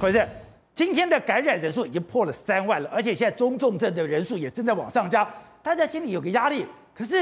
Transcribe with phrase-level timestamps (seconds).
[0.00, 0.26] 可是
[0.74, 5.28] 今天的感染人数已经破了三万了，而且现在中重症的人数也正在往上加，
[5.62, 6.64] 大家心里有个压力。
[6.94, 7.18] 可是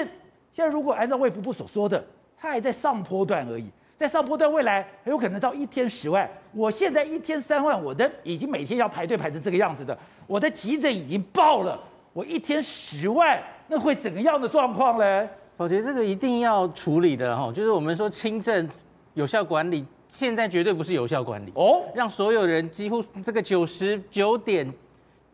[0.53, 2.05] 现在如果按照卫福部所说的，
[2.37, 3.67] 它还在上坡段而已，
[3.97, 6.29] 在上坡段，未来很有可能到一天十万。
[6.53, 9.97] 我现在一天三万，我的已经每天要排队排成这个样子的，
[10.27, 11.79] 我的急诊已经爆了，
[12.13, 15.29] 我一天十万，那会怎样的状况呢？
[15.57, 18.69] 我觉得这个一定要处理的哈，就是我们说轻症
[19.15, 21.53] 有效管理，现在绝对不是有效管理。
[21.55, 24.73] 哦，让所有人几乎这个九十九点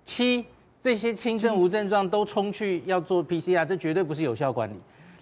[0.05, 0.45] 七
[0.83, 4.75] 这些轻症无症状都冲去要做 PCR，这绝对不是有效管理。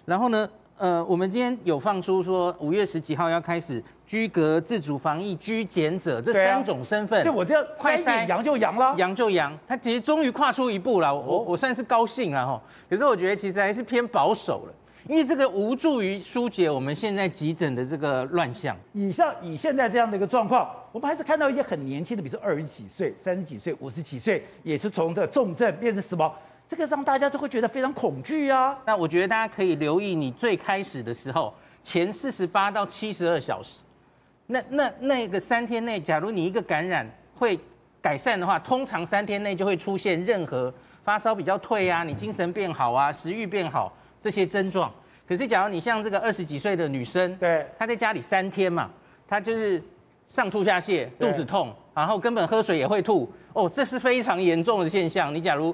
[0.05, 8.27] 然后呢，呃，我们今天有放出说五月十几号要开始居隔、自主防疫、居检者这三种身份，就我这快筛。
[8.27, 12.59] 阳就阳了，阳就阳，他其实终于跨出一步了，我我算是高兴了哈。
[12.89, 14.73] 可是我觉得其实还是偏保守了。
[15.11, 18.73] 因为这个无助于疏解我们现在急诊的这个乱象。
[18.93, 26.33] 以上以现在这样的一个状况，我们还是看到一些很年轻的，比如说二十几岁、三十几岁、五十几岁，也是从这个重症变成死亡，
[26.65, 28.77] 这个让大家都会觉得非常恐惧啊。
[28.85, 33.81] 那我觉得大家可以留意，你最开始的时候，前四十八到七十二小时，
[34.47, 37.59] 那那那个三天内，假如你一个感染会
[38.01, 43.91] 改善的话，通常三天内就会出现任何发烧比较退啊，你精神变好啊，食欲变好。
[44.23, 44.93] 这些症状，
[45.31, 48.91] 可是假如你像这个二十几岁的女生，对，她在家里三天嘛，
[49.25, 49.81] 她就是
[50.27, 55.33] 上吐下泻，肚子痛，然后根本喝水也会吐，哦，这是非常严重的现象。
[55.33, 55.73] 你假如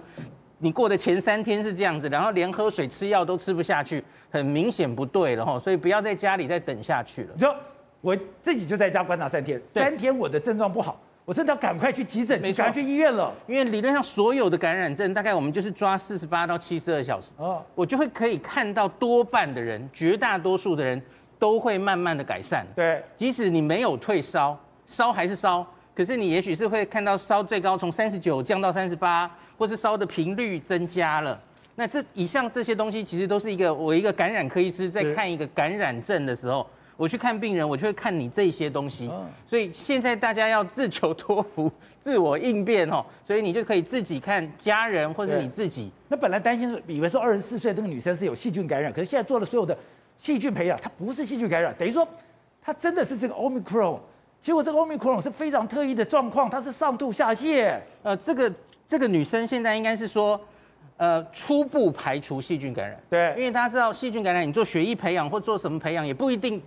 [0.60, 7.30] 你过的前三天是这样子，然后连喝水吃药都吃不下去，很明显不对了哈，所以不要在家里再等下去了。
[7.34, 7.56] 你说
[8.02, 11.02] 我自己就在家观察三天，三天我的症状不好。
[11.28, 13.34] 我真的要赶快去急诊，你赶快去医院了。
[13.48, 21.02] 因为理论上所有的感染症，大概我们就是抓四十八到七十二小时，哦，我就会可以看到多半的人，绝大多数的人
[21.38, 22.66] 都会慢慢的改善。
[22.74, 31.38] 对，即使你没有退烧，烧还是烧，可是你也许是会看到烧最高从三十九降到三十八，或是烧的频率增加了。
[31.76, 36.66] 那这以上这些东西，其实都是一个我一个感染科医师在看一个感染症的时候。
[36.98, 39.10] 我去看病人，我就会看你这些东西，
[39.48, 41.72] 所以现在大家要自求多福，
[42.02, 45.92] 自我应变哦，所以你就可以自己看家人或者你自己。
[46.10, 49.78] 那本来担心是以为说二十四岁这个女生是有细菌感染，可是现在做了所有的
[50.18, 52.08] 细菌培养，她不是细菌感染，等于说
[52.62, 54.00] 她真的是这个 Omicron。
[54.42, 57.76] 结果这个 Omicron 是非常特异的状况，它是上吐下泻。
[58.02, 58.52] 呃，这个
[58.88, 60.40] 这个女生现在应该是说，
[60.98, 63.00] 呃，初步排除细菌感染。
[63.10, 66.60] 对，因为大家知道细菌感染，你做血液培养或做什么培养也不一定。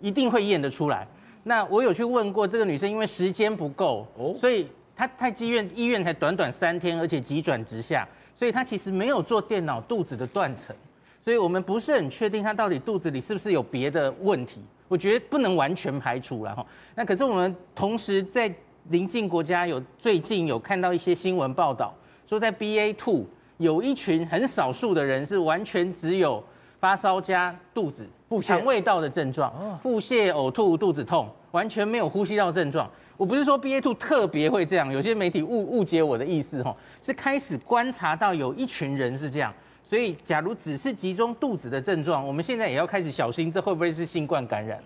[0.00, 1.06] 一定会验得出来。
[1.42, 10.74] 那我有去问过这个女生，因为时间不够，哦，所以她太医院医院才短短三天，而且急转直下，所以她其实没有做电脑肚子的断层，
[11.22, 14.60] 所以我们不是很确定她到底肚子里是不是有别的问题。
[14.88, 16.66] 我觉得不能完全排除了哈。
[16.94, 18.52] 那可是我们同时在
[18.88, 21.94] 邻近国家有最近有看到一些新闻报道，
[22.28, 23.24] 说在 BA two
[23.58, 26.42] 有一群很少数的人是完全只有。
[26.86, 28.08] 发烧加肚子、
[28.40, 29.52] 肠胃道的症状，
[29.82, 32.88] 腹泻、呕吐、肚子痛，完全没有呼吸道症状。
[33.16, 39.52] 我不是说 BA two 特别会这样，有些媒体误误解我的意思，哦，是开始观察到有一群人是这样。
[39.82, 44.78] 所以，假如只是集中肚子的症状，我们现在也要开始小心，这会不会是新冠感染？